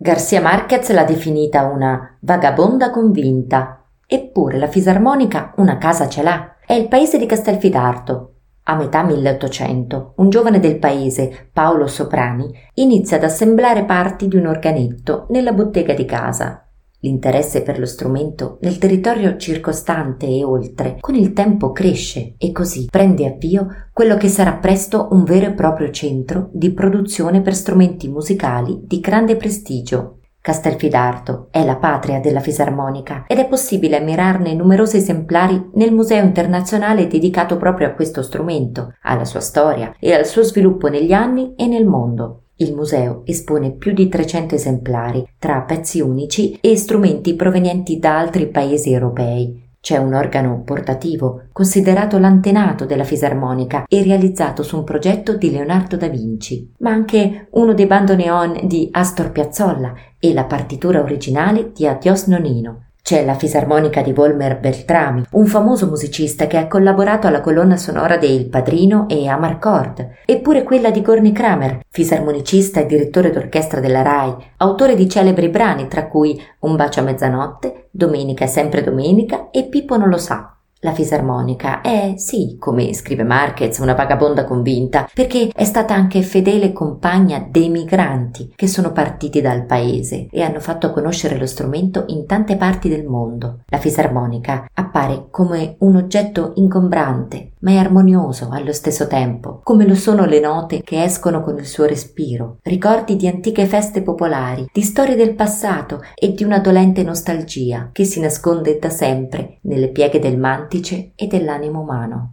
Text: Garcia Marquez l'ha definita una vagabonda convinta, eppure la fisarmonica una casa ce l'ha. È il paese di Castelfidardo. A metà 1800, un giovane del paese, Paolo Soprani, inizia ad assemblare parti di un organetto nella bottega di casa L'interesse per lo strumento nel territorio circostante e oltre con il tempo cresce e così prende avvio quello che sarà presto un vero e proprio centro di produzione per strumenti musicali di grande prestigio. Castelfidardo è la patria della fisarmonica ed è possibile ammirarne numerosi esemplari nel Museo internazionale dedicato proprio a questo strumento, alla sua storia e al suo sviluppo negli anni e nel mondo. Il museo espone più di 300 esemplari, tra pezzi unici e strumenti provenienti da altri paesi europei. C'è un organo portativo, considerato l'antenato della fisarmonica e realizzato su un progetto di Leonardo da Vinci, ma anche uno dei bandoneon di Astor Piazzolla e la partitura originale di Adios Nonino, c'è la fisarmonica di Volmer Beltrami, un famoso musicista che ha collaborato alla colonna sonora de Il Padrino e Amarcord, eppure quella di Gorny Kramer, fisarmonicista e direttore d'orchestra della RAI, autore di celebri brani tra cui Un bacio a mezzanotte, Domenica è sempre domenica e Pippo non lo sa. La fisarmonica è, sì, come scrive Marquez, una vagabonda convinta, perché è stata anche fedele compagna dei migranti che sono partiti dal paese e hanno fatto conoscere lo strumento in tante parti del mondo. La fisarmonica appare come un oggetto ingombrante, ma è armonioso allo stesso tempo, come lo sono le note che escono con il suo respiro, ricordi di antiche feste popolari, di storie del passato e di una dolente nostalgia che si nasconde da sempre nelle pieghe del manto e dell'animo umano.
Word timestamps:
Garcia 0.00 0.40
Marquez 0.40 0.92
l'ha 0.92 1.02
definita 1.02 1.64
una 1.64 2.16
vagabonda 2.20 2.88
convinta, 2.90 3.82
eppure 4.06 4.56
la 4.56 4.68
fisarmonica 4.68 5.54
una 5.56 5.76
casa 5.76 6.08
ce 6.08 6.22
l'ha. 6.22 6.54
È 6.64 6.72
il 6.72 6.86
paese 6.86 7.18
di 7.18 7.26
Castelfidardo. 7.26 8.34
A 8.62 8.76
metà 8.76 9.02
1800, 9.02 10.12
un 10.18 10.30
giovane 10.30 10.60
del 10.60 10.78
paese, 10.78 11.48
Paolo 11.52 11.88
Soprani, 11.88 12.48
inizia 12.74 13.16
ad 13.16 13.24
assemblare 13.24 13.84
parti 13.84 14.28
di 14.28 14.36
un 14.36 14.46
organetto 14.46 15.26
nella 15.30 15.52
bottega 15.52 15.94
di 15.94 16.04
casa 16.04 16.67
L'interesse 17.00 17.62
per 17.62 17.78
lo 17.78 17.86
strumento 17.86 18.58
nel 18.62 18.78
territorio 18.78 19.36
circostante 19.36 20.26
e 20.26 20.42
oltre 20.42 20.96
con 20.98 21.14
il 21.14 21.32
tempo 21.32 21.70
cresce 21.70 22.34
e 22.36 22.50
così 22.50 22.88
prende 22.90 23.24
avvio 23.24 23.68
quello 23.92 24.16
che 24.16 24.26
sarà 24.26 24.54
presto 24.54 25.06
un 25.12 25.22
vero 25.22 25.46
e 25.46 25.52
proprio 25.52 25.90
centro 25.90 26.50
di 26.52 26.72
produzione 26.72 27.40
per 27.40 27.54
strumenti 27.54 28.08
musicali 28.08 28.80
di 28.82 28.98
grande 28.98 29.36
prestigio. 29.36 30.14
Castelfidardo 30.40 31.48
è 31.52 31.64
la 31.64 31.76
patria 31.76 32.18
della 32.18 32.40
fisarmonica 32.40 33.26
ed 33.28 33.38
è 33.38 33.46
possibile 33.46 33.98
ammirarne 33.98 34.54
numerosi 34.54 34.96
esemplari 34.96 35.70
nel 35.74 35.92
Museo 35.92 36.24
internazionale 36.24 37.06
dedicato 37.06 37.58
proprio 37.58 37.88
a 37.88 37.92
questo 37.92 38.22
strumento, 38.22 38.94
alla 39.02 39.24
sua 39.24 39.40
storia 39.40 39.94
e 40.00 40.12
al 40.14 40.26
suo 40.26 40.42
sviluppo 40.42 40.88
negli 40.88 41.12
anni 41.12 41.54
e 41.54 41.66
nel 41.66 41.86
mondo. 41.86 42.44
Il 42.60 42.74
museo 42.74 43.22
espone 43.24 43.70
più 43.70 43.92
di 43.92 44.08
300 44.08 44.56
esemplari, 44.56 45.24
tra 45.38 45.60
pezzi 45.60 46.00
unici 46.00 46.58
e 46.60 46.76
strumenti 46.76 47.36
provenienti 47.36 48.00
da 48.00 48.18
altri 48.18 48.48
paesi 48.48 48.90
europei. 48.92 49.66
C'è 49.80 49.96
un 49.96 50.12
organo 50.12 50.62
portativo, 50.64 51.44
considerato 51.52 52.18
l'antenato 52.18 52.84
della 52.84 53.04
fisarmonica 53.04 53.84
e 53.86 54.02
realizzato 54.02 54.64
su 54.64 54.76
un 54.76 54.82
progetto 54.82 55.36
di 55.36 55.52
Leonardo 55.52 55.96
da 55.96 56.08
Vinci, 56.08 56.72
ma 56.78 56.90
anche 56.90 57.46
uno 57.52 57.74
dei 57.74 57.86
bandoneon 57.86 58.62
di 58.64 58.88
Astor 58.90 59.30
Piazzolla 59.30 59.94
e 60.18 60.32
la 60.32 60.44
partitura 60.44 61.00
originale 61.00 61.70
di 61.72 61.86
Adios 61.86 62.26
Nonino, 62.26 62.87
c'è 63.08 63.24
la 63.24 63.36
fisarmonica 63.36 64.02
di 64.02 64.12
Volmer 64.12 64.60
Beltrami, 64.60 65.24
un 65.30 65.46
famoso 65.46 65.86
musicista 65.86 66.46
che 66.46 66.58
ha 66.58 66.66
collaborato 66.66 67.26
alla 67.26 67.40
colonna 67.40 67.78
sonora 67.78 68.18
de 68.18 68.26
Il 68.26 68.50
Padrino 68.50 69.08
e 69.08 69.26
Amarcord, 69.26 70.16
eppure 70.26 70.62
quella 70.62 70.90
di 70.90 71.00
Gorny 71.00 71.32
Kramer, 71.32 71.80
fisarmonicista 71.88 72.80
e 72.80 72.84
direttore 72.84 73.30
d'orchestra 73.30 73.80
della 73.80 74.02
RAI, 74.02 74.34
autore 74.58 74.94
di 74.94 75.08
celebri 75.08 75.48
brani 75.48 75.88
tra 75.88 76.06
cui 76.06 76.38
Un 76.58 76.76
bacio 76.76 77.00
a 77.00 77.04
mezzanotte, 77.04 77.88
Domenica 77.90 78.44
è 78.44 78.46
sempre 78.46 78.82
domenica 78.82 79.48
e 79.52 79.64
Pippo 79.68 79.96
non 79.96 80.10
lo 80.10 80.18
sa. 80.18 80.57
La 80.80 80.92
fisarmonica 80.92 81.80
è, 81.80 82.14
sì, 82.18 82.54
come 82.56 82.94
scrive 82.94 83.24
Marquez, 83.24 83.78
una 83.78 83.94
vagabonda 83.94 84.44
convinta, 84.44 85.08
perché 85.12 85.50
è 85.52 85.64
stata 85.64 85.92
anche 85.92 86.22
fedele 86.22 86.72
compagna 86.72 87.44
dei 87.50 87.68
migranti 87.68 88.52
che 88.54 88.68
sono 88.68 88.92
partiti 88.92 89.40
dal 89.40 89.64
paese 89.64 90.28
e 90.30 90.40
hanno 90.40 90.60
fatto 90.60 90.92
conoscere 90.92 91.36
lo 91.36 91.46
strumento 91.46 92.04
in 92.08 92.26
tante 92.26 92.56
parti 92.56 92.88
del 92.88 93.04
mondo. 93.04 93.62
La 93.66 93.78
fisarmonica 93.78 94.66
appare 94.72 95.26
come 95.32 95.74
un 95.80 95.96
oggetto 95.96 96.52
ingombrante, 96.54 97.54
ma 97.60 97.72
è 97.72 97.76
armonioso 97.76 98.50
allo 98.52 98.72
stesso 98.72 99.08
tempo, 99.08 99.62
come 99.64 99.84
lo 99.84 99.96
sono 99.96 100.26
le 100.26 100.38
note 100.38 100.82
che 100.82 101.02
escono 101.02 101.42
con 101.42 101.58
il 101.58 101.66
suo 101.66 101.86
respiro, 101.86 102.58
ricordi 102.62 103.16
di 103.16 103.26
antiche 103.26 103.66
feste 103.66 104.02
popolari, 104.02 104.68
di 104.72 104.82
storie 104.82 105.16
del 105.16 105.34
passato 105.34 106.02
e 106.14 106.34
di 106.34 106.44
una 106.44 106.60
dolente 106.60 107.02
nostalgia 107.02 107.90
che 107.90 108.04
si 108.04 108.20
nasconde 108.20 108.78
da 108.78 108.90
sempre 108.90 109.58
nelle 109.62 109.88
pieghe 109.88 110.20
del 110.20 110.38
manto 110.38 110.66
e 111.16 111.26
dell'animo 111.26 111.80
umano. 111.80 112.18